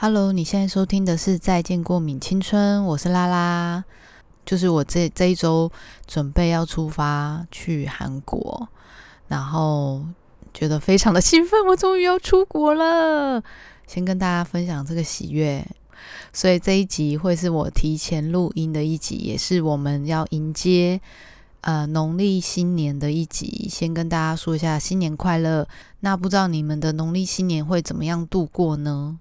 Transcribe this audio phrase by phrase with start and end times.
[0.00, 3.84] Hello，你现在收听的是《再见过敏青春》，我是拉拉。
[4.46, 5.72] 就是我这这一周
[6.06, 8.68] 准备要出发去韩国，
[9.26, 10.04] 然后
[10.54, 13.42] 觉得非常的兴奋，我终于要出国了。
[13.88, 15.66] 先跟大家分享这个喜悦，
[16.32, 21.00] 所以这一集会是我提前录音的一集，也是我们要迎接
[21.62, 23.66] 呃农历新年的一集。
[23.68, 25.66] 先跟大家说一下新年快乐。
[25.98, 29.18] 那不知道你们的农历新年会怎么样度过呢？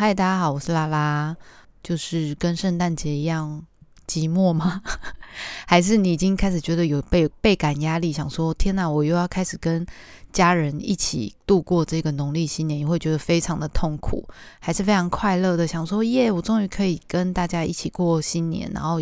[0.00, 1.36] 嗨，大家好，我是拉拉。
[1.82, 3.64] 就是跟圣诞节一样
[4.06, 4.80] 寂寞吗？
[5.66, 9.84] 还是你已经开始觉得有倍倍感压力，想说天哪，我又要开始跟
[10.32, 14.26] 家人一起度过这个农历新年，也会觉得非常的痛苦，
[14.60, 19.00] 还是非常快乐的，想说耶，我终于可以跟大家一起过新年，然后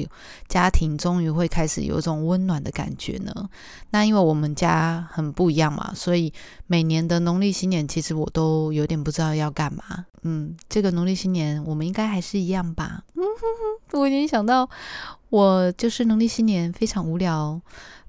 [0.49, 3.33] 家庭终于会开始有一种温暖的感觉呢？
[3.91, 6.33] 那因为我们家很不一样嘛，所以
[6.67, 10.07] 每年的农历新年，其实我都有点不知道要干嘛。
[10.23, 13.05] 嗯，这个农历新年我们应该还是一样吧？
[13.93, 14.69] 我已经想到。
[15.29, 17.61] 我就是农历新年非常无聊，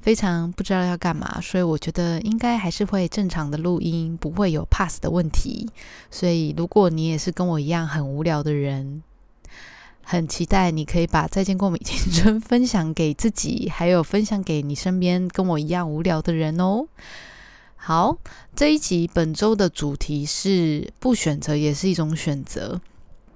[0.07, 5.67] 非常不知道要干嘛，所以我觉得应该还是会正常的录音，不会有 pass 的问题。
[6.09, 9.03] 所以如果你也是跟我一样很无聊的人，
[10.01, 16.87] 很期待你可以把《再见过美青春 》分享给自己，还有分享给你身边跟我一样无聊的人哦。
[17.75, 18.15] 好，
[18.55, 22.79] 这一集本周的主题是不选择也是一种选择。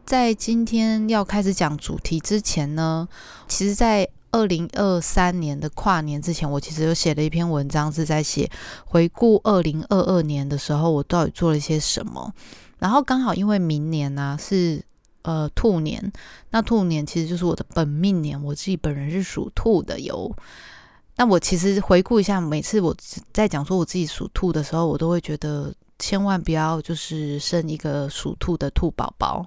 [0.06, 3.10] 在今天要开始讲主题之前呢，
[3.50, 8.50] 其实，在二零二三年的跨年之前，我其实有写了一篇文章，是在写
[8.86, 12.34] 回顾二零二二年的时候，我到底做了些什么。
[12.80, 14.84] 然后刚好因为明年呢是
[15.22, 16.12] 呃兔年，
[16.50, 20.36] 那兔年其实就是我的本命年，我自己本人是属兔的哟。
[21.18, 22.96] 那我其实回顾一下，每次我
[23.32, 25.74] 在讲说我自己属兔的时候，我都会觉得。
[26.04, 29.46] 千万不要就是生一个属兔的兔宝宝，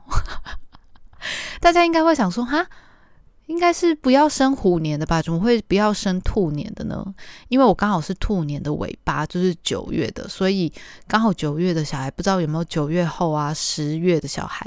[1.61, 2.65] 大家应该会想说哈，
[3.47, 5.21] 应该是不要生虎年的吧？
[5.21, 7.05] 怎么会不要生兔年的呢？
[7.49, 10.73] 因为我刚好是兔年的尾巴，就是九月的，所以
[11.07, 14.67] 刚好九月的小孩，不知道有没有九月后啊十月的小孩，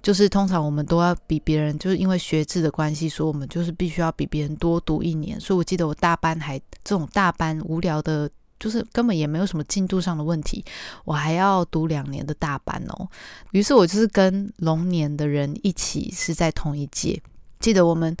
[0.00, 5.38] 就是通常我们都要比别人，就是因为学制的关系，说我们就是必须要比别人多读一年。
[5.38, 8.30] 所以我记得我大班还这种大班无聊的。
[8.58, 10.64] 就是根本也没有什么进度上的问题，
[11.04, 13.06] 我还要读两年的大班哦。
[13.50, 17.20] 于是我就是跟龙年的人一起是在同一届。
[17.66, 18.16] 记得我们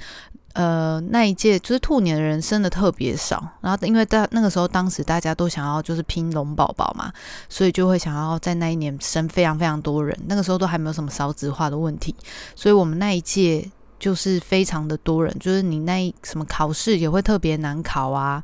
[0.54, 7.12] 呃那一届就是兔年的人生的特别少，然后因为大那个时候当时大家都想要就是拼龙宝宝嘛，
[7.48, 10.18] 所以就会想要在那一年生非常非常多人。
[10.26, 12.12] 那个时候都还没有什么少子化的问题，
[12.56, 13.70] 所以我们那一届
[14.00, 18.42] 就是非常的多人，就是你那什么考试也会特别难考啊。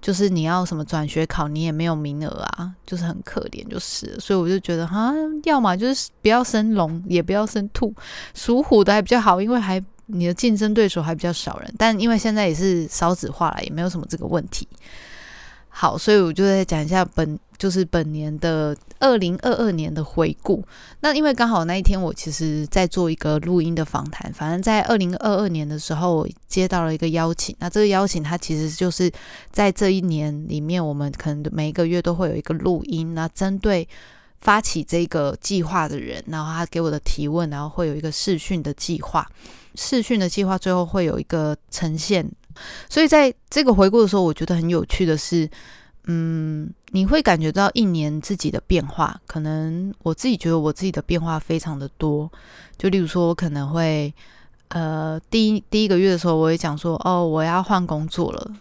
[0.00, 5.12] 就是你要什么转学考，你也没有名额啊，就是很可怜，就是，所以我就觉得哈，
[5.42, 7.92] 要么就是不要生龙，也不要生兔，
[8.32, 14.66] 属虎的还比较好，因为还你的竞争对手还比较少人，但因为现在也是少子化了，也没有什么这个问题。
[15.70, 20.64] 好，所以我就在讲一下本就是本年的二零二二年的回顾。
[21.00, 27.54] 那因为刚好那一天我其实在做一个录音的访谈，反正在二零二二年的时候我接到了一个邀请。
[27.60, 29.08] 那这个邀请它其实就是
[29.52, 33.14] 在这一年里面，我们可能每一个月都会有一个录音。
[33.14, 33.86] 那针对
[34.40, 39.26] 发起这个计划的人，然后他给我的提问，然后会有一个试训的计划。
[39.74, 42.28] 试训的计划最后会有一个呈现。
[42.88, 45.48] 所以在这个回顾的时候，我觉得很有趣的是，
[46.06, 49.20] 嗯，你会感觉到一年自己的变化。
[49.26, 52.28] 可能我自己觉得我自己的变化非常的多。
[52.76, 54.12] 就例如说，我可能会，
[54.68, 58.52] 呃，第一第一个月的时候，我会讲说，哦，我要换工作了。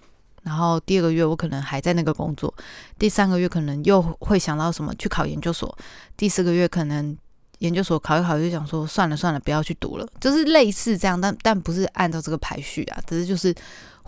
[0.48, 2.52] 然后第二个月，我可能还在那个工作。
[2.98, 5.78] 第三个月，可能又会想到什么去考研究所。
[6.16, 7.16] 第四个月，可能
[7.60, 10.08] 研究所考一考，就想说算了算了，不要去读了。
[10.20, 13.54] 就是类似这样，但但不是按照这个排序啊，只是就是。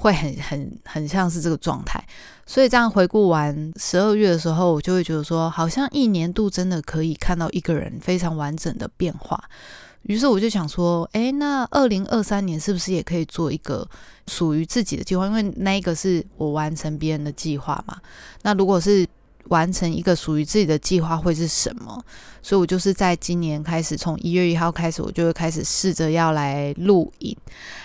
[0.02, 2.02] 会很很很像是这个状态，
[2.46, 9.44] 所以这样回顾完十二月的时候，我就会觉得说，好像一年度真的可以看到一个人非常完整的变化。
[10.04, 13.88] 于是我就想说，哎，那二零二三年是不是也可以做一个
[14.28, 15.28] 属于自己的计划？
[15.28, 17.98] 因为那一个是我完成别人的计划嘛。
[18.42, 19.06] 那如果是
[19.50, 22.04] 完成一个属于自己的计划会是什么。
[22.42, 27.36] 所以我就是在今年开始，从一月一号开始，我就会开始试着要来录影。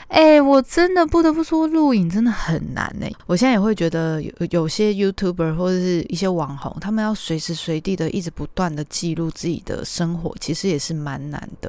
[0.07, 3.11] 哎，我真的不得不说，录影真的很难哎。
[3.27, 11.69] 我现在也会觉得有有些 YouTuber 或者是一些网红，他们要随时随地的一直不断的记录自己的生活，其实也是蛮难的。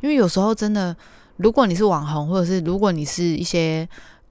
[0.00, 0.94] 因为有时候真的，
[1.36, 3.88] 如果你是网红，或者是如果你是一些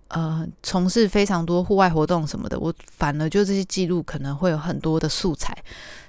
[0.09, 5.55] 呃从事非常多户外活动什么的，我反而就这些记录可能会有很多的素材。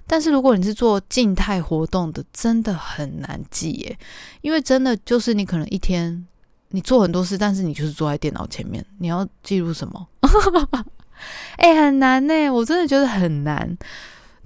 [0.07, 3.99] 但是如果你是做静态活动的，真的很难记耶，
[4.41, 6.25] 因为真的就是你可能一天
[6.69, 10.07] 你做很多事，但是你就是坐在电脑前面，你要记录什么？
[11.57, 13.77] 哎，很难呢，我真的觉得很难。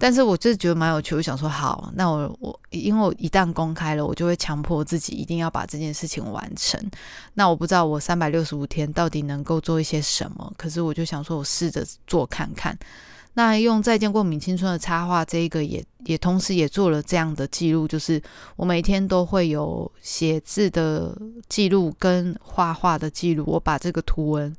[0.00, 6.80] 但是我就是觉得蛮有趣，我想说好，那我我因为我一旦公开了，我就会强迫自己一定要把这件事情完成。
[7.34, 12.76] 那我不知道我三百六十五天到底能够做一些什么，可是我就想说我试着做看看。
[13.34, 18.20] 那用再见过敏青春的插画，这一个也也同时也做了这样的记录，就是
[18.56, 21.16] 我每天都会有写字的
[21.48, 24.54] 记录跟画画的记录，我把这个图文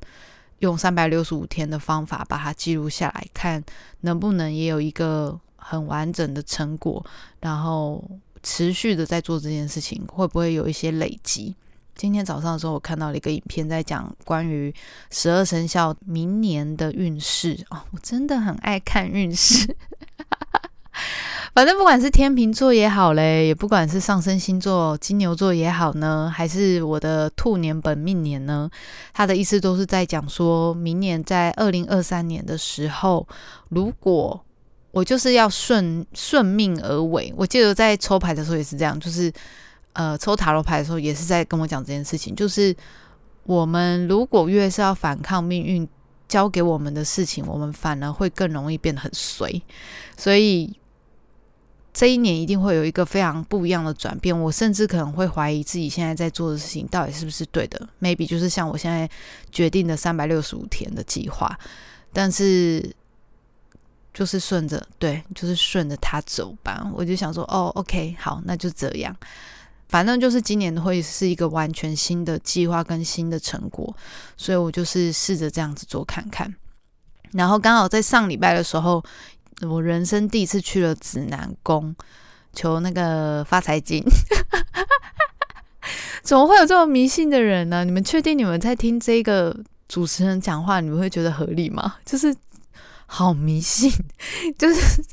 [0.62, 3.62] 用三百六十五天的方法把它记录下来，看
[4.02, 7.04] 能不能也有一个很完整的成果，
[7.40, 8.02] 然后
[8.44, 11.54] 持续的在做这件事情，会不会有一些累积？
[11.96, 14.72] 今天早上的时候，我看到了一个影片，在讲关于
[15.10, 17.82] 十二生肖明年的运势哦。
[17.90, 19.76] 我真的很爱看运势，
[21.54, 28.70] 反正不管是天秤座也好嘞，也不管是上升星座金牛座也好呢，还是我的兔年本命年呢，
[29.12, 33.26] 他的意思都是在讲说，明年在二零二三年的时候，
[33.68, 34.44] 如果
[34.90, 39.32] 我就是要顺顺命而为，我记得在抽牌的时候也是这样，就是。
[39.94, 42.74] 呃，抽塔罗牌的时候也是在跟我讲这件事情，就是
[43.44, 45.86] 我们如果越是要反抗命运
[46.26, 49.60] 交给我们的事情，我们反而会更容易变得很随。
[50.16, 50.74] 所以
[51.92, 54.38] 这一年一定会有一个非常不一样的转变。
[54.38, 57.88] 我甚至可能会怀疑自己现在在做的事情到底是不是对的。
[58.00, 59.08] Maybe 就是像我现在
[59.50, 61.58] 决定的三百六十五天的计划，
[62.12, 62.94] 但是
[64.14, 66.90] 就是顺着对，就是顺着它走吧。
[66.94, 69.14] 我就想说，哦，OK，好，那就这样。
[69.88, 73.94] 反正就是今年会是一个完全新的计划跟新的成果，
[74.38, 76.54] 所以我就是试着这样子做看看。
[77.32, 79.04] 然后刚好在上礼拜的时候，
[79.68, 81.94] 我人生第一次去了指南宫
[82.52, 84.02] 求那个发财金。
[86.22, 87.84] 怎么会有这么迷信的人呢？
[87.84, 89.56] 你们确定你们在听这个
[89.88, 91.96] 主持人讲话，你们会觉得合理吗？
[92.06, 92.34] 就是
[93.06, 93.90] 好迷信，
[94.56, 95.04] 就是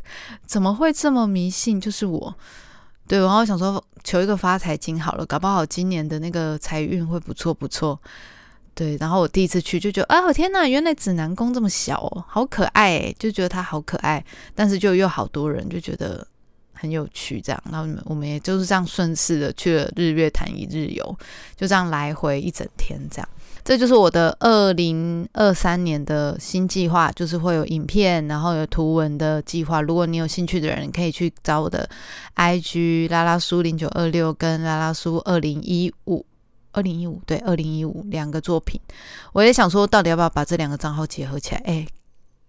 [0.46, 1.82] 怎么会这么迷信？
[1.82, 2.36] 就是我。
[3.08, 8.00] 对，然后想说求一个发财金好了，搞不好今年的那个财运会不错不错。
[8.74, 14.24] 对，然后我第一次去就觉得，啊，天哪，原来指南宫这么小哦，好可爱，就觉得它好可爱，
[14.56, 16.26] 但是就又好多人，就觉得
[16.74, 17.64] 很有趣这样。
[17.72, 21.18] 然后我们也就是这样顺势的去了日月潭一日游，
[21.58, 23.28] 就这样来回一整天这样。
[23.62, 29.82] 这就是我的二零二三年的新计划，就是会有影片，然后有图文的计划。
[29.82, 31.88] 如果你有兴趣的人，可以去找我的
[32.36, 36.26] IG 拉拉苏零九二六跟拉拉苏二零一五
[36.72, 38.80] 二零一五对二零一五两个作品。
[39.34, 41.62] 我也想说，到底要不要把这两个账号结合起来？
[41.66, 41.88] 哎，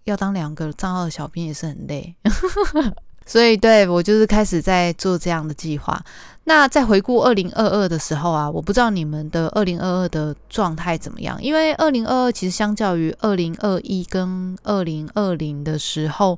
[0.03, 2.15] 要当两个账号的小编也是很累。
[3.23, 6.03] 所以，对我就是开始在做这样的计划。
[6.45, 11.41] 那在回顾二零二二的时候啊，我不知道你们的二零二二的状态怎么样？
[11.41, 16.37] 因为二零二二其实相较于二零二一跟二零二零的时候，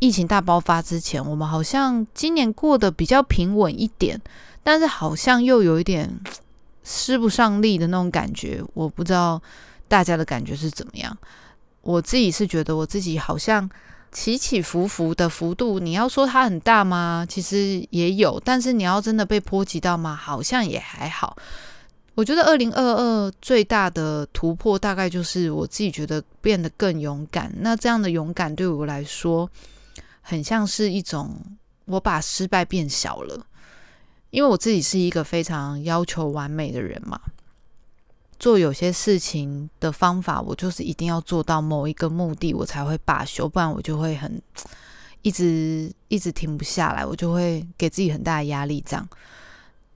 [0.00, 4.20] 疫情大爆发之前，我们好像今年过得比较平稳一点，
[4.64, 6.10] 但是好像又有一点
[6.86, 8.62] 施不上力的那种感觉。
[8.72, 9.42] 我不知道
[9.88, 11.14] 大家的感觉是怎么样。
[11.82, 13.68] 我自己是觉得我自己好像。
[14.12, 17.26] 起起伏伏的幅度，你要说它很大吗？
[17.28, 20.16] 其实也有，但是你要真的被波及到吗？
[20.16, 21.36] 好像也还好。
[22.14, 27.52] 我觉得二零二二最大的突破，大概就是我自己觉得变得更勇敢。
[27.58, 29.50] 那这样的勇敢对我来说，
[30.22, 31.38] 很像是一种
[31.84, 33.44] 我把失败变小了，
[34.30, 37.20] 因为我自己是一个非常要求完美的人嘛。
[38.38, 44.40] 做有些事情的方法，我就是一定要做到某一个目的，我才会罢休，不然我就会很
[45.22, 48.84] 一直一直停不下来，我就会给自己很大的压力。
[48.86, 49.08] 这样，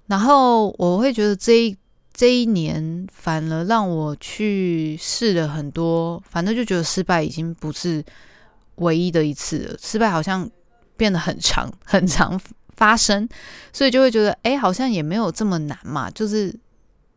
[0.06, 1.76] 然后我会觉得这一
[2.14, 8.02] 这一年反而让我去试了很多，反正就觉得失败已经不是
[8.76, 10.48] 唯一的一次了，失败好像
[10.96, 12.40] 变得很长很长
[12.80, 13.28] 发生，
[13.72, 16.52] 所以就会觉得哎，好像也没有这么难嘛，就是。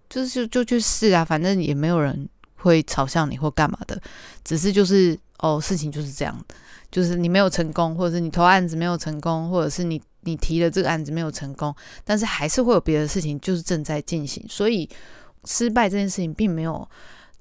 [0.09, 3.99] 就是就去试啊，反正也没有人会嘲笑你或干嘛的，
[4.43, 6.39] 只是就是哦，事情就是这样，
[6.91, 14.87] 就是你没有成功，或者是你投案子没有成功，或者是你你提的这个案子没有成功，但是还是会有别的事情就是正在进行，所以
[15.45, 16.87] 失败这件事情并没有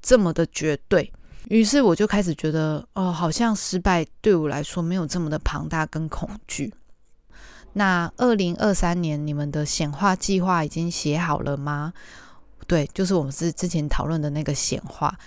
[0.00, 1.12] 这么的绝对。
[1.50, 6.72] 于是我就开始觉得，哦，好像失败对我来说没有这么的庞大跟恐惧。
[7.74, 11.92] 那二零二三年你们的显化计划已经写好了吗？
[12.66, 15.18] 对，就是我们是之前讨论的那个显化。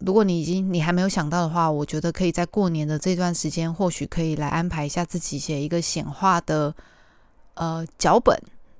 [0.00, 6.74] 如果你已经你还没有想到的话，我觉得可以在过年的这段时间，或许可以来安排一下自己写一个显化的
[7.54, 8.38] 呃脚本。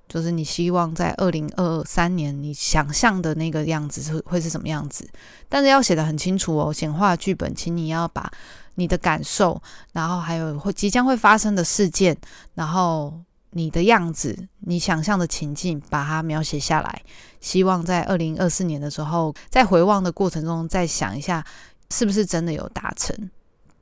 [0.08, 5.08] 就是你希望在二零二三年，你想象的那个样子是会是什么样子？
[5.48, 8.30] 但是要写的很清楚哦，显化剧本，请你要把
[8.76, 9.60] 你的感受，
[9.92, 12.16] 然后还有会即将会发生的事件，
[12.54, 13.12] 然后
[13.50, 17.02] 你的样子，你想象的情境，把它描写下来。
[17.40, 21.44] 希望在二零二四年的时候，在回望的过程中，再想一下
[21.90, 23.30] 是不是真的有达成。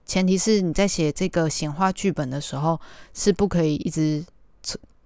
[0.07, 2.81] 前提是你在写这个显化剧本的时候，
[3.13, 4.25] 是不可以一直。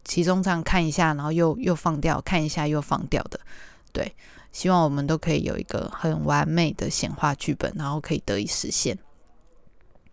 [0.04, 3.38] 其中这样看一下，然后又又放掉，看一下又放掉的，
[3.92, 4.10] 对，
[4.52, 8.98] 希望我们都可以有一个很完美的显化剧本，然后可以得以实现。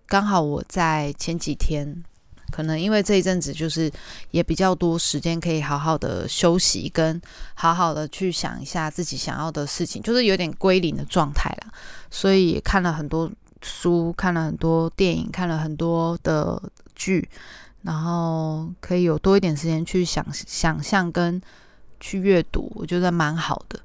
[0.08, 2.04] 刚好我在前几天，
[2.52, 3.92] 可能因为这一阵子就是
[4.32, 7.22] 也比较多时间，可以好好的休息，跟
[7.56, 11.74] 好好的去想一下自己想要的事情，就是有点归零的状态啦。
[12.10, 13.32] 所以看了很多
[13.62, 16.62] 书，看了很多电影，看了很多的
[16.94, 17.28] 剧。
[17.82, 21.40] 然后可以有多一点时间去想想象跟
[22.00, 23.80] 去阅读，我觉得蛮好的。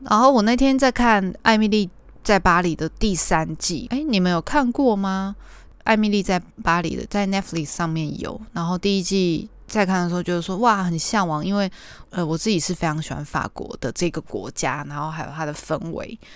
[0.00, 1.88] 然后我那天在看《艾米丽
[2.24, 5.36] 在巴黎》的第三季，哎，你们有看过吗？
[5.84, 8.40] 《艾米丽在巴黎》的在 Netflix 上面有。
[8.54, 11.70] 然后第一季在看的时候，就是说哇，很向往，因为
[12.08, 16.18] 呃，我自己是非常喜欢法国的这个国家，然后还有它的氛围。《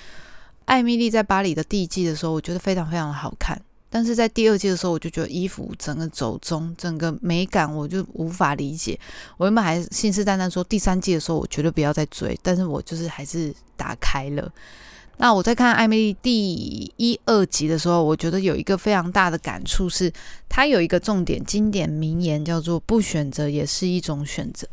[0.67, 3.59] 艾米丽在巴黎》的第一季的时候，我觉得非常非常的好看。
[3.89, 9.01] 但是在第二季的时候，我就觉得衣服整个走中，整个美感我就无法理解。
[9.39, 14.53] 我原本还信誓旦旦说第三季的时候我绝对不要再追，但是我就是还是打开了。
[15.19, 20.13] 那我在看《艾米丽》第一二集的时候，我觉得有一个非常大的感触是，
[20.49, 24.67] 她有一个重点经典名言叫做“不选择也是一种选择”。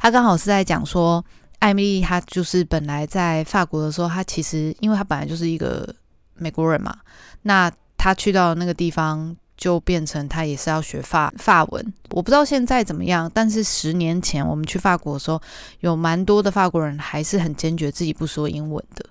[0.00, 1.24] 他刚好是在讲说，
[1.58, 5.94] 艾米丽她就是本来在法国的时候，她其实因为她本来就是一个
[6.34, 6.96] 美国人嘛，
[7.42, 7.70] 那。
[8.02, 11.92] 她去到那个地方，就变成他也是要学法法文。
[12.12, 15.38] 我不知道现在怎么样，但是十年前我们去法国的时候，
[15.80, 19.04] 有蛮多的法国人还是很坚决自己不说英文的。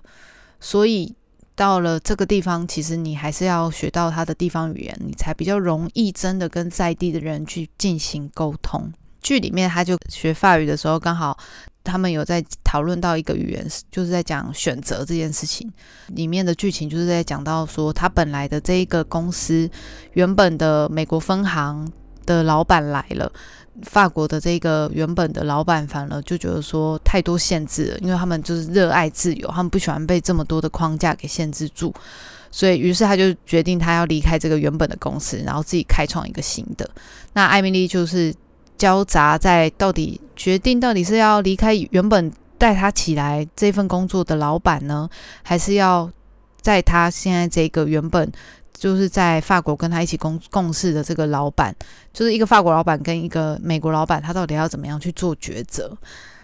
[0.60, 1.14] 所以
[1.56, 8.92] 到了这个地方，其实你还是要学到他的地方语言，你才比较容易真的跟在地的人去进行沟通。
[9.22, 11.36] 剧里面他就学法语的时候，刚好。
[11.82, 15.66] 他们有在讨论到一个语言，就是在讲选择这件事情。
[16.08, 19.68] 里面的剧情就是在讲到说，他本来的这一个公司
[20.12, 21.90] 原本的美国分行
[22.26, 23.32] 的老板来了，
[23.82, 31.92] 法国的这个原本的老板反而就觉得说太多限制了，因为他们就是热爱自由，他们不喜欢被这么多的框架给限制住，
[32.50, 36.88] 所以于是他就决定他要离开这个原本的公司，然后自己开创一个新的。
[37.32, 38.34] 那艾米丽就是。
[38.80, 45.06] 交杂在到底决定到底是要离开原本带他起来这份工作的老板呢，
[45.42, 46.10] 还是要
[46.62, 48.32] 在他现在这个原本
[48.72, 51.74] 就是在法国跟他一起共共事的这个老板，
[52.12, 55.96] 就是一个法国老板跟一个美国老板，他到底要怎么样去做抉择？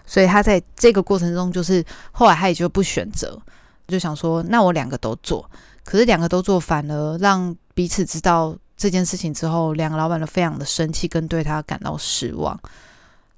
[0.07, 3.41] 所以他在这个过程中，就是后来他也就不选择，
[3.89, 5.51] 就想说，那我两个都做，
[5.85, 8.57] 可是两个都做，反而让彼此知道。
[8.79, 12.61] 这件事情之后，两个老板都非常的生气，跟对他感到失望。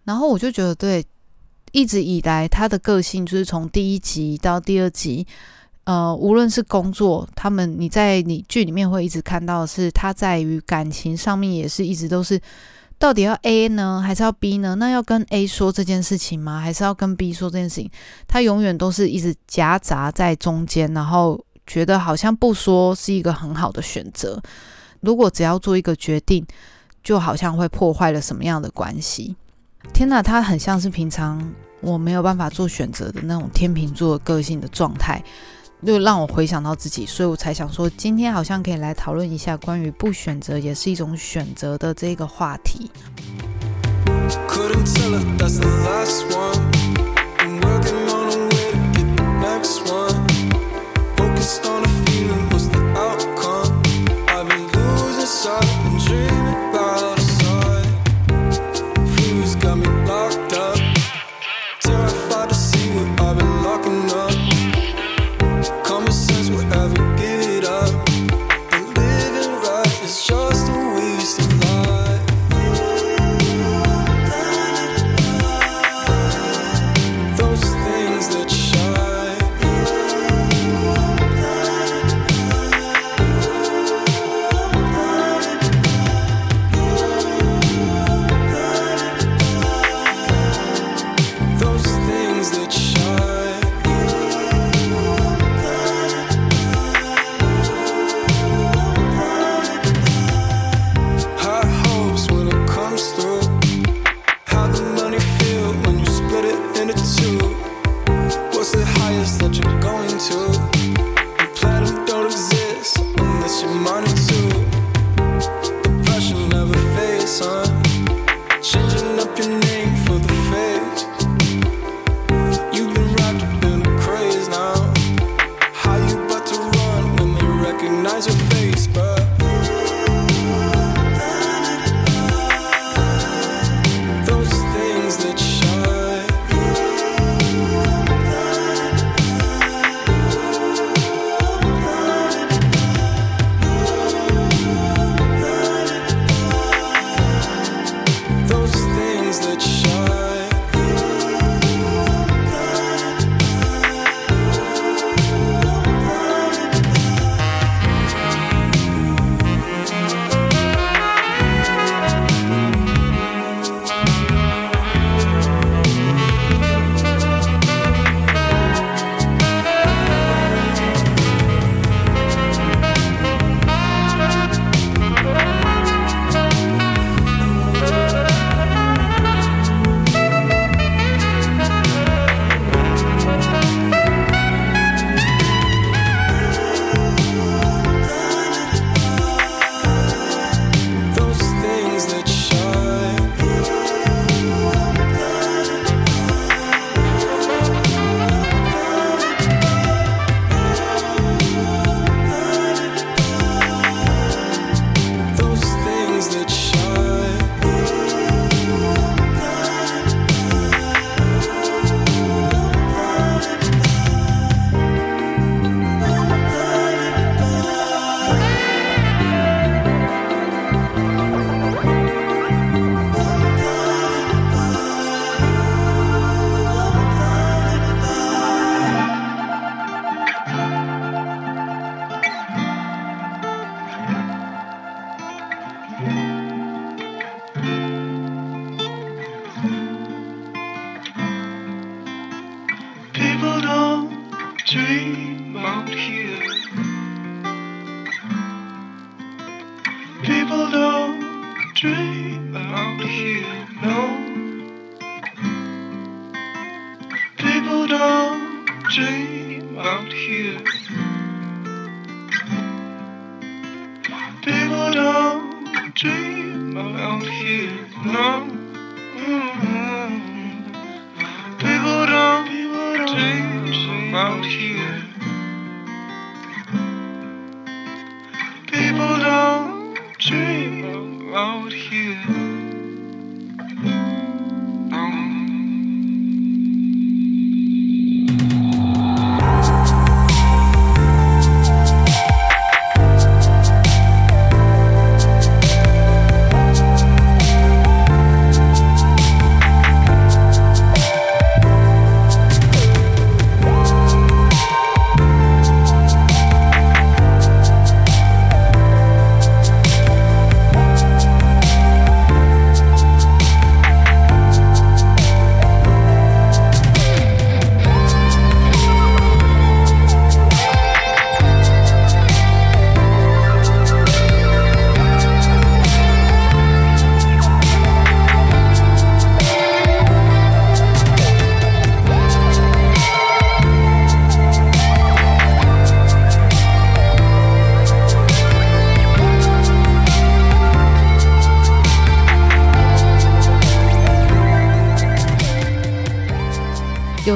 [0.03, 1.07] 然后我就觉得，对，
[1.71, 5.25] 一直以来他的个性就是从第一集到第二集，
[5.89, 12.39] 呃，无论是工作，他们你在你剧里面会一直看到是他在于感情上面也是一直都是，
[12.99, 14.75] 到底要 A 呢，还是要 B 呢？
[14.75, 16.61] 那要跟 A 说这件事情吗？
[16.61, 17.91] 还是要跟 B 说这件事情？
[18.27, 24.39] 他永远都是一直夹杂在中间，然后觉得好像不说是一个很好的选择。
[25.01, 26.47] 如果只要做一个决定，
[27.03, 29.35] 就好像会破坏了什么样的关系？
[29.95, 35.25] 天哪，他很像是平常我没有办法做选择的那种天秤座个性的状态，
[35.87, 42.91] 就让我回想到自己，所以我才想说，今天好像可以来讨论一下关于不选择也是一种选择的这个话题。
[44.49, 46.78] Couldn't tell if that's the last one.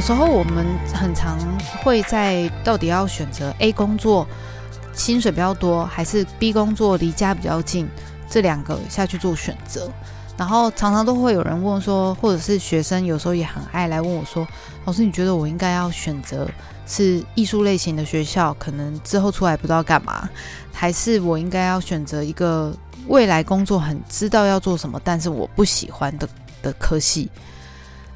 [0.03, 1.38] 时候我们很常
[1.81, 4.27] 会在到底要选择 A 工作
[4.93, 7.88] 薪水比较多，还是 B 工作离家比较近，
[8.29, 9.88] 这两个下去做选择。
[10.37, 14.45] 然后常常都会有人问说，或者是学生有时候也很爱来问我说
[14.87, 16.49] ：“老师，你觉得我应该要选择
[16.85, 20.29] 是艺术类型的学校，可能之后出来不知道干嘛，
[20.73, 22.75] 还是我应该要选择一个
[23.07, 26.29] 未来工作很知道要做什么，但是我不喜欢的
[26.61, 27.31] 的科系？”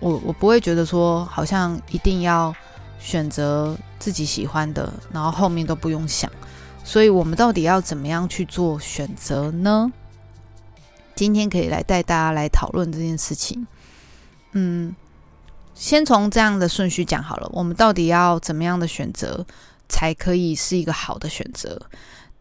[0.00, 2.54] 我我不会觉得说好像一定要
[2.98, 6.30] 选择自己喜欢的，然后后面都不用想。
[6.85, 9.92] 所以我们到底要怎么样去做选择呢？
[11.14, 13.66] 今天可以来带大家来讨论这件事情。
[14.52, 14.94] 嗯，
[15.74, 17.50] 先从这样的顺序讲好了。
[17.52, 19.44] 我们到底要怎么样的选择
[19.88, 21.80] 才可以是一个好的选择？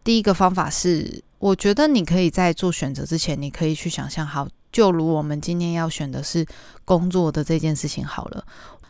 [0.04, 4.46] 第一个方法是，我觉得你可以在做选择之前，你可以去想象好。
[4.72, 6.46] 就如我们今天要选的是
[6.84, 8.44] 工作的这件事情好了，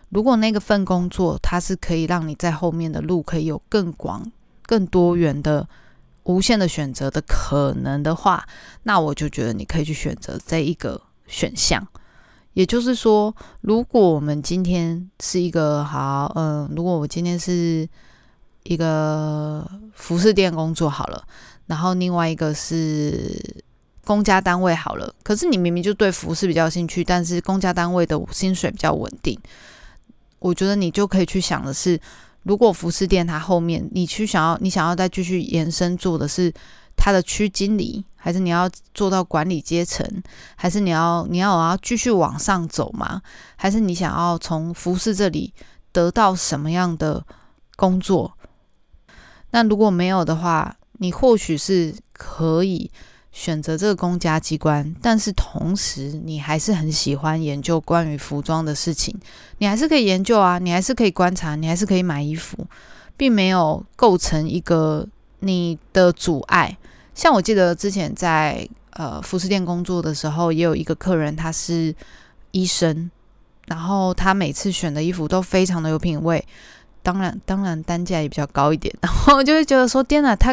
[0.09, 4.25] 如果那个份工作它是可以让你在后面的路可以有更广、
[4.63, 5.69] 更多元的、
[6.25, 8.45] 无限的选择的可能的话，
[8.83, 11.87] 那我就觉得你可以去选择这一个选项。
[12.55, 17.89] 也就是说，如果我们今天是一个好，嗯，如果我今天是
[18.65, 21.23] 一个服饰店工作好了，
[21.67, 23.65] 然后另外一个是。
[24.07, 29.37] 公家单位好了，可是你明明就对服饰比较兴趣，但是公家单位的薪水比较稳定，
[30.39, 32.01] 我觉得你就可以去想的是，
[32.45, 36.55] 如果服饰店它后面你去想要，你想要再继续延伸做的是
[36.97, 40.09] 它的区经理，还是你要做到管理阶层，
[40.55, 43.21] 还是你要你要要继续往上走吗？
[43.57, 45.53] 还是你想要从服饰这里
[45.91, 47.27] 得到什么样的
[47.75, 48.39] 工作？
[49.51, 52.89] 那如果没有的话，你或许是可以。
[53.37, 59.15] 选择这个公家机关，但是同时你还是很喜欢研究关于服装的事情，
[59.59, 62.67] 你还是可以研究啊，你还是可以观察，你还是可以买衣服，
[63.15, 65.07] 并没有构成一个
[65.41, 66.75] 你的阻碍。
[67.15, 71.95] 像我记得之前在呃服饰店工作的时候，也有一个客人他是
[72.53, 73.11] 医生，
[73.67, 76.43] 然后他每次选的衣服都非常的有品味。
[77.07, 80.53] 当然，当然单价也比较高一点， 然后就会觉得说，天哪，他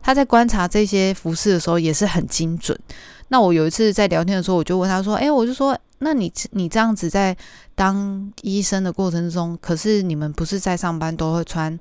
[0.00, 2.78] 他在观察这些服饰的时候也是很精准。
[3.30, 7.36] 那我有一次在聊天的时候，我就问他说：“哎，我就说，那你你这样子在
[7.74, 11.76] 当医生的过程中，可是你们不是在上班都会穿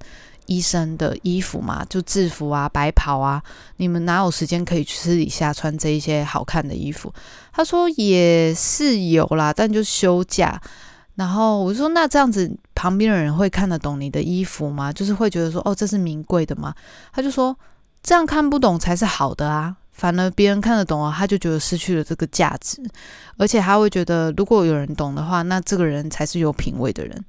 [0.47, 1.86] 医生的衣服嘛？
[1.88, 3.39] 就制服啊、白袍啊，
[3.75, 7.13] 你们哪有时间可以私底下穿这一些好看的衣服？”
[7.53, 10.60] 他说：“也是有啦，但就休假。”
[11.17, 14.93] 然后我就说：“那这样子。”旁边的人会看得懂你的衣服吗？
[14.93, 16.75] 就是会觉得说，哦，这是名贵的吗？
[17.12, 17.58] 他就说，
[18.03, 19.75] 这样看不懂才是好的啊。
[19.91, 22.80] 反而别人看得懂啊，他就觉得失去了这个价值，
[23.38, 27.25] 而且他会觉得，如果有人懂的话，那这个人才是有品味的人。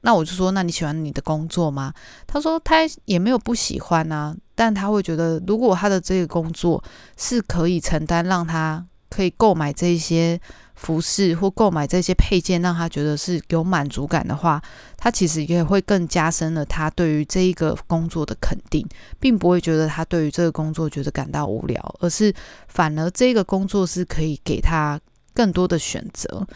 [0.00, 1.94] 那我就说，那你喜欢你的工作吗？
[2.26, 6.82] 他说他也没有不喜欢啊，但他会觉得，如果他的这个工作
[7.16, 10.40] 是可以承担让他可以购买这些。
[10.78, 14.62] 服饰或购买这些配件，让他觉得是有满足感的话，
[14.96, 18.86] 他其实也会更加深了他对于这一个工作的肯定，
[19.18, 22.32] 并不会觉得他对于这个工作觉得感到无聊，而是
[22.68, 24.98] 反而这个工作是可以给他
[25.34, 26.46] 更多的选择。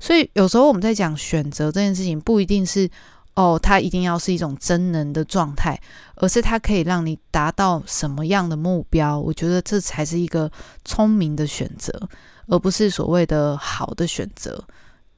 [0.00, 2.90] 所以有时候我们在讲选择这件事情，不一定是
[3.34, 5.80] 哦，它一定要是一种真能的状态，
[6.16, 9.16] 而是它可以让你达到什么样的目标。
[9.18, 10.50] 我觉得这才是一个
[10.84, 12.08] 聪明的选择。
[12.48, 14.62] 而不是所谓的好的选择，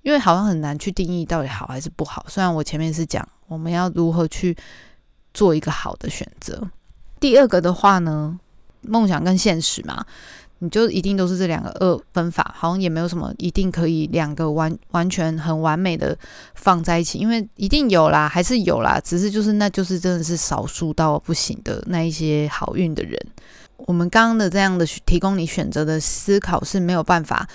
[0.02, 2.26] 因为好像很难去定义到底好还是不好。
[2.28, 4.56] 虽然我前面是讲我们要如何去
[5.32, 6.60] 做一个好的选择。
[7.18, 8.38] 第二个的话呢，
[8.82, 10.04] 梦想跟现实嘛，
[10.58, 16.16] 你就一定都是这两个二分法，好像也没有什么一定可以两个完完全很完美的
[16.54, 23.18] 放在一起，因为一定有啦，还是有啦，只是就是那就是真的是少数到不行的那一些好运的人。
[23.86, 27.48] 我们刚刚的这样的提供你选择的思考是没有办法，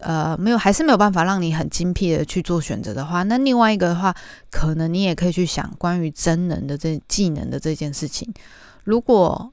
[0.00, 4.14] 呃，没有还是没有办法让你很精辟的去做选择的话，那另外一个的话，
[4.50, 8.32] 可能你也可以去想关于真能的这技能的这件事情。
[8.82, 9.52] 如果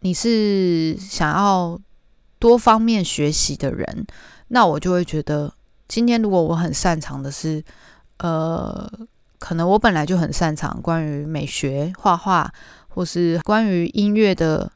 [0.00, 1.78] 你是想要
[2.38, 4.06] 多方面学习的人，
[4.48, 5.52] 那我就会觉得，
[5.88, 7.62] 今天如果我很擅长的是，
[8.18, 8.90] 呃，
[9.38, 12.50] 可能我本来就很擅长关于美学、画画，
[12.88, 14.70] 或是关于音乐的。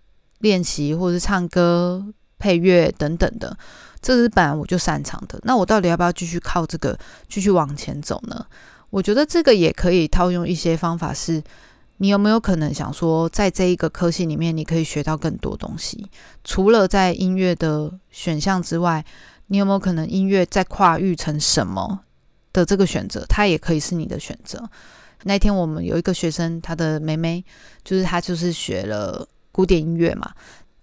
[0.46, 2.06] 练习或者是唱歌、
[2.38, 3.58] 配乐等等的，
[4.00, 5.36] 这是本来我就擅长的。
[5.42, 6.96] 那我到底要不要继续靠这个
[7.28, 8.46] 继续往前走呢？
[8.90, 11.12] 我觉得这个也可以套用一些方法。
[11.12, 11.42] 是，
[11.96, 16.08] 你有没有可能想说，在这一个科系里面，你可以学到更多东西？
[16.44, 19.04] 除了在音乐的选项之外，
[19.48, 22.00] 你有没有可能音乐再跨域成什么
[22.52, 23.26] 的这个选择？
[23.28, 24.62] 它也可以是你的选择。
[25.24, 27.44] 那天我们有一个学生，他的妹妹
[27.82, 29.26] 就是他就是学了。
[29.56, 30.30] 古典音乐嘛，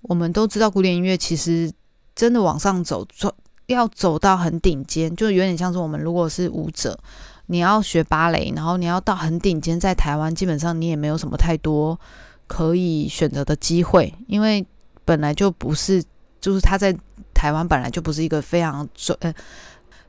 [0.01, 1.71] 我们都知道，古典音乐其实
[2.15, 3.31] 真的往上走，走
[3.67, 6.97] 要走到很顶尖，就有点像是我们如果是舞者，
[7.45, 11.99] 你要学芭蕾，然后你要到很顶尖，在台湾基本上你也没有什么太多
[12.47, 14.65] 可以选择的机会，因为
[15.05, 16.03] 本来就不是，
[16.41, 16.97] 就是他在
[17.31, 19.15] 台湾本来就不是一个非常准，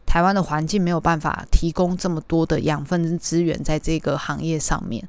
[0.07, 5.07] 台湾的环境没有办法提供这么多的养分资源在这个行业上面。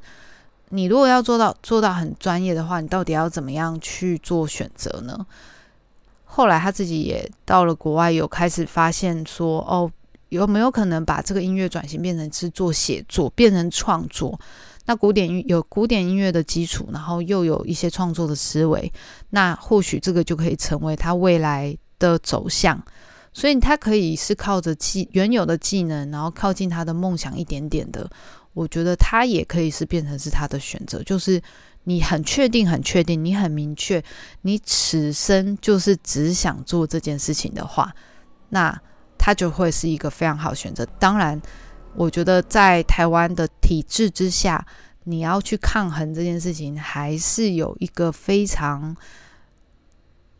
[0.70, 5.26] 你如果要做到做到很专业的话，你到底要怎么样去做选择呢？
[6.24, 9.90] 后来他自己也到了国外，有开始发现说，哦，
[10.30, 14.38] 有没有可能把这个音乐转型变成是做写作，变成创作？
[14.88, 18.92] 那古典有古典音乐的基础，然后又有一些创作的思维，
[19.30, 22.84] 那或许这个就可以成为他未来的走向。
[23.32, 28.10] 所以他可以是靠着技原有的技能，然后靠近他的梦想一点点的。
[28.56, 31.40] 我觉得他也可以是变成是他的选择，就是
[31.84, 34.02] 你很确定、很确定，你很明确，
[34.44, 37.94] 你此生就是只想做这件事情的话，
[38.50, 38.82] 那
[39.18, 40.86] 他就会是一个非常好选择。
[40.98, 41.40] 当然，
[41.96, 44.66] 我觉得在台湾的体制之下，
[45.04, 48.96] 你要去抗衡这件事情，还是有一个非常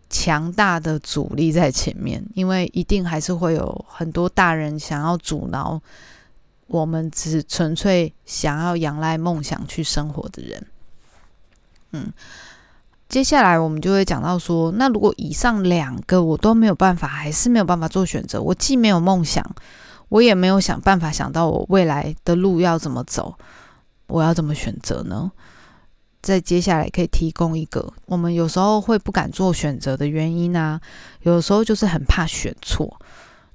[0.10, 5.82] 强大的阻力在前面，因为一定还是会有很多大人想要阻挠。
[6.68, 10.66] 我们只纯粹想要仰赖梦想去生活的人，
[11.92, 12.12] 嗯，
[13.08, 19.46] 接下来我们就会讲到说，那如果以上两个我都没有办法，还是没有办法做选择，我既没有梦想，
[20.10, 23.38] 我也没有想办法想到我未来的路要怎么走，
[24.08, 25.32] 我要怎么选择呢？
[26.24, 30.82] 在接下来可以提供一个，我们有时候会不敢做选择的原因啊，
[31.22, 33.00] 有时候就是很怕选错，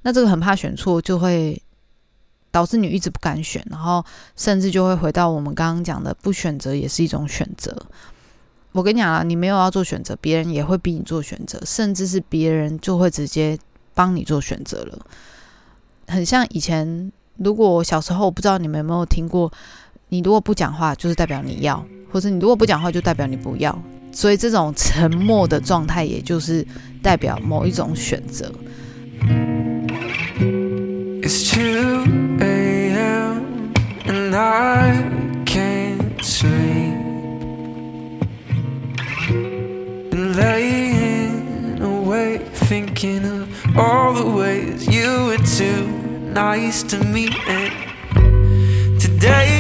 [0.03, 1.61] 那这个很怕选错就会。
[2.51, 4.05] 导致你一直不敢选，然后
[4.37, 7.77] 甚至就会回到我们刚刚讲的，不选择也是一种选择。
[8.73, 13.59] 我跟你讲啊，你没有要做选择，别人也会逼你做选择，甚至是别人就会直接
[13.95, 14.99] 帮你做选择了。
[16.07, 19.53] 很像以前，如果小时候我不知道你们有没有听过，
[20.09, 23.77] 你如果不讲话，就是代表你要；或者你如果不讲话，就代表你不要。
[24.13, 26.67] 所以这种沉默的状态，也就是
[27.01, 28.53] 代表某一种选择。
[34.07, 36.95] And I can't sleep.
[40.13, 45.87] And laying awake, thinking of all the ways you were too
[46.33, 47.29] nice to me.
[47.47, 49.60] And today,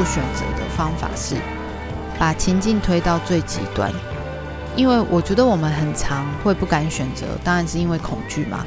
[0.00, 1.36] 做选择的方法是
[2.18, 3.92] 把情境推到最极端？
[4.74, 8.64] 因为我觉得我们很常会不敢选择，当然是因为恐惧嘛。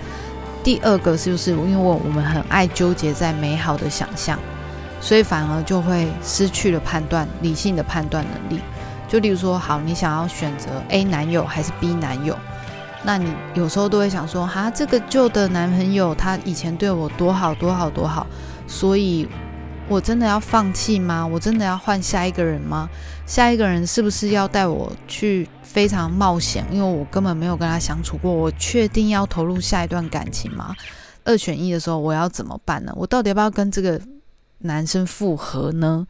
[0.64, 4.38] 第二个是就是因为我我们很爱纠结在美好的想象，
[5.02, 8.62] 所以反而就会失去了判断理性的判断能力。
[9.08, 12.38] 就例如说，好，你想要选择 A 男友还是 B 男友，
[13.02, 18.28] 那你有时候都会想说，哈，这个旧的男朋友他以前对我多好多好多好，
[18.68, 19.28] 所以
[19.90, 21.26] 我真的要放弃吗？
[21.28, 22.90] 我真的要换下一个人吗？
[23.28, 26.66] 下一个人是不是要带我去非常冒险？
[26.72, 30.74] 因为我根本没有跟他相处过，我确定要投入下一段感情吗？
[31.26, 32.94] 二选一的时候，我要怎么办呢？
[32.96, 34.02] 我到底要不要跟这个
[34.60, 36.08] 男生复合呢？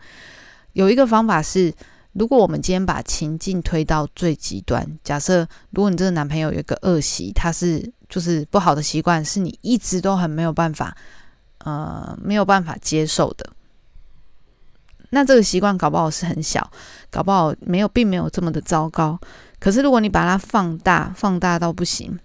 [0.73, 1.73] 有一个方法是，
[2.13, 10.95] 如果我们今天把情境推到最极端，假设如果你这个男朋友有一个恶习，他是就是不好的习惯，是你一直都很没有办法，
[11.59, 13.49] 呃，没有办法接受的。
[15.13, 16.67] 那这个习惯搞不好是很小，
[17.11, 19.17] 搞不好没有，并没有这么的糟糕。
[19.59, 22.19] 可是如果你把它放大，放大到不行，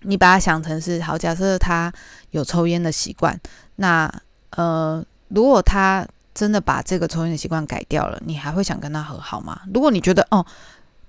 [0.00, 1.92] 你把它想成是好，假设他
[2.30, 3.38] 有抽烟的习惯，
[3.76, 4.12] 那
[4.50, 9.60] 呃，如果他真的把这个抽烟的习惯改掉了，你还会想跟他和好吗？
[9.72, 10.44] 如果你觉得哦，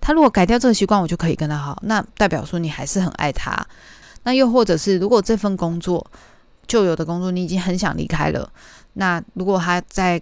[0.01, 3.65] 他如果改掉这个习惯，我就可以跟他好，那代表说你还是很爱他。
[4.23, 6.05] 那又或者是，如果这份工作
[6.67, 8.51] 旧有的工作你已经很想离开了，
[8.93, 10.21] 那如果他在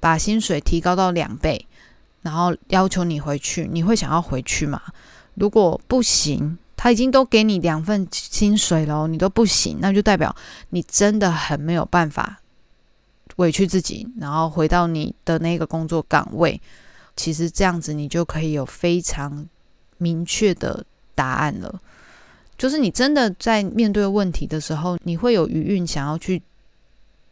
[0.00, 1.66] 把薪水提高到两倍，
[2.22, 4.80] 然后要求你回去，你会想要回去吗？
[5.34, 10.34] 如果不行，他已经都给你两份薪水了，你都不行，那就代表
[10.70, 12.40] 你真的很没有办法
[13.36, 16.60] 委屈自己，然后回到你的那个工作岗位。
[17.16, 19.46] 其实这样子，你就可以有非常
[19.98, 21.80] 明确的答案了。
[22.58, 26.42] 就是你真的在面对问题的时候，你会有余韵想要去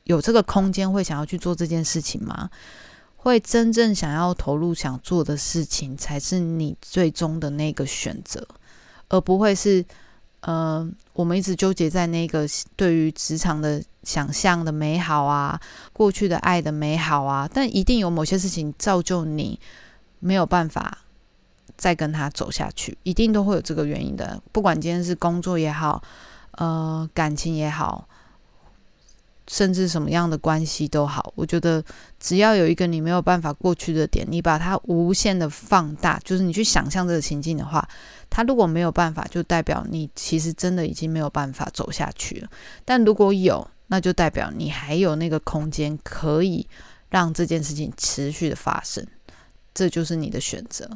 [0.05, 2.49] 有这个空间，会想要去做这件事情吗？
[3.17, 8.47] 会真正想要投入想做的事情，才是你最终的那个选择，
[9.09, 9.83] 而不会是
[10.41, 15.59] 呃，我们一直纠结在那个对于职场的想象的美好啊，
[15.95, 19.59] 过去的爱的美好啊，但一定有某些事情造就你
[20.19, 20.99] 没有办法
[21.79, 24.39] 再跟他走下去，一定都会有这个原因的。
[24.53, 26.03] 不管今天是工作也好，
[26.59, 28.07] 呃，感情也好，
[29.47, 31.85] 甚至什么样的关系都好，我觉得
[32.19, 37.87] 只要有一个你没有办法过去的点，你把它无限的放大，就是你去想象这个情境的话，
[38.31, 42.49] 它如果没有办法，就代表你其实真的已经没有办法走下去了。
[42.85, 46.67] 但如果有，那就代表你还有那个空间可以
[47.11, 49.07] 让这件事情持续的发生，
[49.75, 50.89] 这就是你的选择。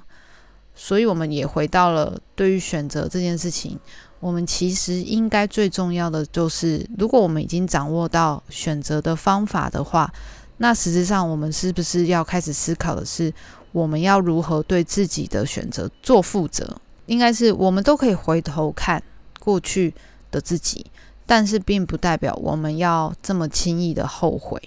[0.74, 3.78] 所以我们也回到了对于选择这件事情。
[4.20, 10.12] 我们其实应该最重要的就是，如果我们已经掌握到选择的方法的话，
[10.56, 13.32] 那实质上我们是不是要开始思考的是，
[13.70, 16.76] 我们要如何对自己的选择做负责？
[17.06, 19.02] 应该是我们都可以回头看
[19.38, 19.94] 过去
[20.30, 20.84] 的自己，
[21.24, 24.60] 但是并不代表我们要这么轻易的后悔。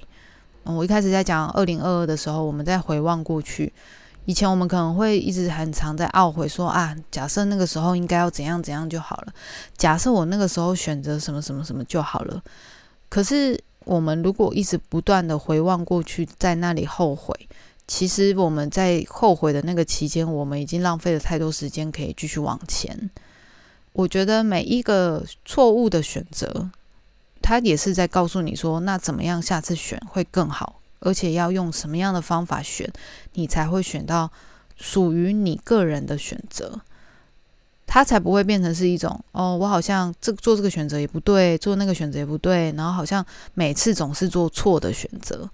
[0.63, 3.73] 我一开始在讲二零二二的时候，我们在回望过去。
[4.25, 9.33] 以前我们可能会一直很常在懊悔，说啊，假设那个时候应该要怎样怎样就好了，
[9.75, 12.41] 假设我那个时候选择什么什么什么就好了。
[13.09, 17.35] 可是我们如果一直不断的回望过去，在那里后悔，
[17.87, 23.09] 其实我们在后悔的那个期间，我们已经浪费了太多时间可以继续往前。
[23.93, 26.69] 我觉得每一个错误的选择，
[27.41, 30.80] 它也是在告诉你说，那怎么样下次选会更好。
[31.01, 32.91] 而且要用什么样的方法选，
[33.33, 34.31] 你才会选到
[34.77, 36.79] 属于你个人的选择，
[37.85, 45.49] 它才不会变成是一种哦，我好像这做这个选择也不对，做那个选择也不对，然后好像每次总是做错的选择。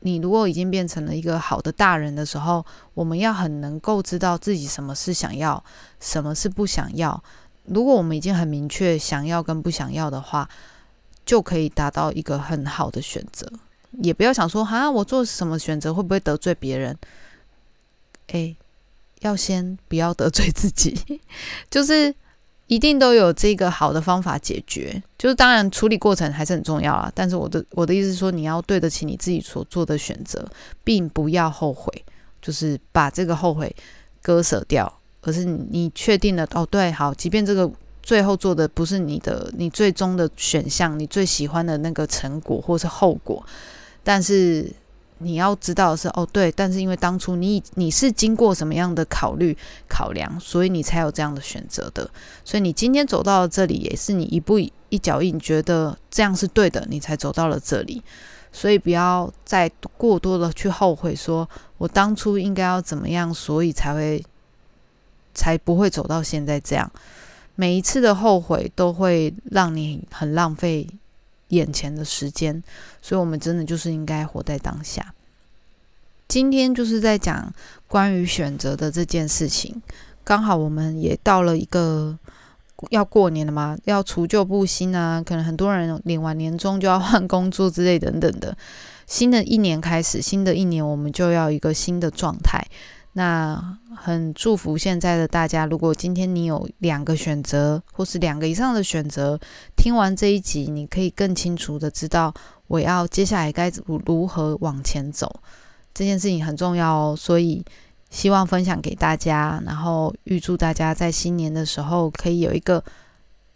[0.00, 2.64] 你如果已经变成了一个好的大人的时候，
[2.94, 5.62] 我们要很能够知道自己什么是想要，
[6.00, 7.22] 什么是不想要。
[7.64, 10.48] 如果我们已经很明确想要跟不想要的话，
[11.26, 13.50] 就可以达到一个很好的选择。
[14.02, 16.96] 也不要想说哈，我做什么选择会不会得罪别人？
[18.28, 18.54] 哎，
[19.20, 21.20] 要先不要得罪自己，
[21.70, 22.14] 就是
[22.66, 25.02] 一定都有这个好的方法解决。
[25.16, 27.10] 就是当然处理过程还是很重要啊。
[27.14, 30.46] 但是我的我的意思是说，你要对得起你自己所做的选择，
[30.84, 31.92] 并不要后悔，
[32.42, 33.74] 就是把这个后悔
[34.22, 34.92] 割舍掉。
[35.20, 37.70] 可是你确定了哦，对，好，即便这个。
[38.00, 43.44] 最后做的不是你的，你最终的选项，你最喜欢的那个成果或是后果，
[44.08, 44.72] 但是
[45.18, 49.54] 你要知道的是，哦，对，但是因为当初你你是经过什么样的考虑
[49.86, 52.10] 考量，所以你才有这样的选择的，
[52.42, 58.02] 所以你今天走到了这里，也是你一步一脚印，觉得这样是对的，你才走到了这里，
[58.50, 61.46] 所以不要再过多的去后悔，说
[61.76, 64.24] 我当初应该要怎么样，所以才会
[65.34, 66.90] 才不会走到现在这样。
[67.56, 70.86] 每一次的后悔都会让你很浪费
[71.48, 72.62] 眼前的时间，
[73.00, 75.14] 所以我们真的就是应该活在当下。
[76.26, 77.52] 今天就是在讲
[77.86, 79.82] 关于选择的这件事情，
[80.24, 82.18] 刚好我们也到了一个
[82.90, 88.56] 要过年了嘛，要除旧布新啊，可能很多人领完年终就要换工作之类等等的。
[89.06, 92.62] 新的一年开始，新的一年我们就要一个新的状态。
[93.14, 95.66] 那很祝福现在的大家。
[95.66, 99.38] 如果今天你有两个选择，或是两个以上的选择，
[99.76, 102.32] 听完这一集，你可以更清楚的知道
[102.68, 103.72] 我要接下来该
[104.06, 105.40] 如何往前走。
[105.92, 107.64] 这件事情很重要哦，所以
[108.08, 112.82] 希望分享给大家，然后预祝大家在新年的时候可以有一个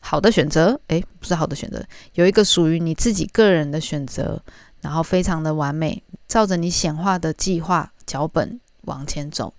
[0.01, 0.81] 好的选择。
[0.89, 1.85] 诶，不是好的选择，
[2.15, 4.43] 有一个属于你自己个人的选择，
[4.81, 8.59] 然后非常的完美，照着你显化的计划脚本。
[8.83, 9.55] 往前走，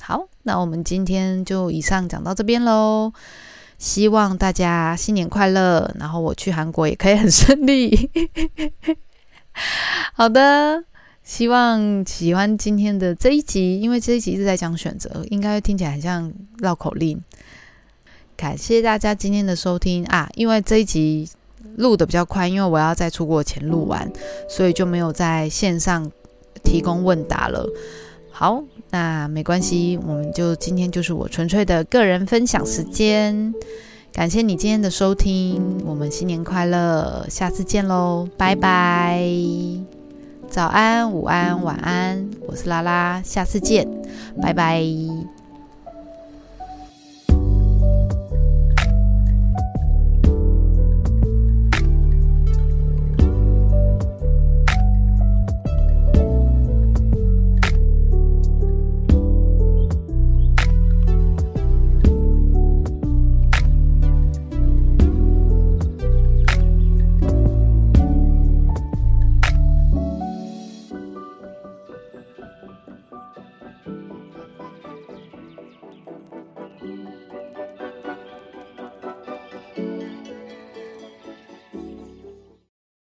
[0.00, 3.12] 好，那我们今天就以上讲到这边喽。
[3.78, 8.10] 希望大家新年快乐，然后我去韩国也可以很顺利。
[10.14, 10.82] 好的，
[11.22, 17.22] 希望喜欢今天的这一集，因为这一集一直在讲选择，应该听起来很像绕口令。
[18.36, 20.28] 感谢大家今天的收听啊！
[20.34, 21.28] 因为这一集
[21.76, 24.10] 录的比较快，因为我要在出国前录完，
[24.48, 26.10] 所以就没有在线上
[26.64, 27.64] 提供问答了。
[28.38, 33.52] 好，那没关系，我们就今天就是我纯粹的个人分享时间。
[34.12, 39.20] 感谢你今天的收听，我们新年快乐，下次见喽，拜拜！
[40.48, 43.88] 早安、午安、晚安，我是拉拉，下次见，
[44.40, 44.84] 拜拜。